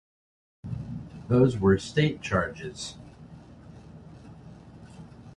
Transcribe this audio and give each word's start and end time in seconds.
Those 1.27 1.59
were 1.59 1.77
state 1.77 2.23
charges. 2.23 2.95